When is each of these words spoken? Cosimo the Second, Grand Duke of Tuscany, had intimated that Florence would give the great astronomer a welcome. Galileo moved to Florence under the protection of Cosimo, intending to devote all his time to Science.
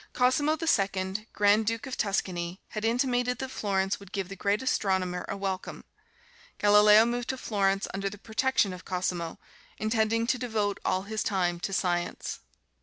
Cosimo 0.13 0.55
the 0.55 0.65
Second, 0.65 1.27
Grand 1.31 1.67
Duke 1.67 1.85
of 1.85 1.95
Tuscany, 1.95 2.59
had 2.69 2.83
intimated 2.83 3.37
that 3.37 3.51
Florence 3.51 3.99
would 3.99 4.11
give 4.11 4.29
the 4.29 4.35
great 4.35 4.63
astronomer 4.63 5.23
a 5.29 5.37
welcome. 5.37 5.83
Galileo 6.57 7.05
moved 7.05 7.29
to 7.29 7.37
Florence 7.37 7.87
under 7.93 8.09
the 8.09 8.17
protection 8.17 8.73
of 8.73 8.83
Cosimo, 8.83 9.37
intending 9.77 10.25
to 10.25 10.39
devote 10.39 10.79
all 10.83 11.03
his 11.03 11.21
time 11.21 11.59
to 11.59 11.71
Science. 11.71 12.39